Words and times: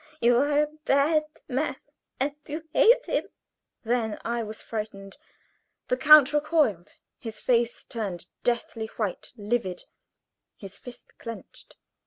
You 0.19 0.37
are 0.37 0.63
a 0.63 0.67
bad 0.83 1.25
man, 1.47 1.75
and 2.19 2.33
you 2.47 2.67
hate 2.73 3.05
him." 3.05 3.25
Then 3.83 4.17
I 4.25 4.41
was 4.41 4.59
frightened. 4.59 5.15
The 5.89 5.95
count 5.97 6.33
recoiled; 6.33 6.95
his 7.19 7.39
face 7.39 7.83
turned 7.83 8.25
deathly 8.43 8.87
white 8.97 9.31
livid; 9.37 9.83
his 10.57 10.79
fist 10.79 11.19
clinched. 11.19 11.75